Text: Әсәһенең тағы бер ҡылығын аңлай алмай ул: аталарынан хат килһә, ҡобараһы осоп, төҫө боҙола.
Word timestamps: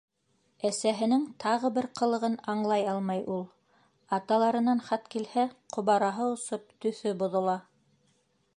Әсәһенең 0.67 1.25
тағы 1.43 1.69
бер 1.75 1.87
ҡылығын 1.99 2.37
аңлай 2.53 2.87
алмай 2.93 3.21
ул: 3.35 3.45
аталарынан 4.19 4.81
хат 4.89 5.07
килһә, 5.17 5.45
ҡобараһы 5.77 6.29
осоп, 6.31 6.65
төҫө 6.87 7.17
боҙола. 7.23 7.59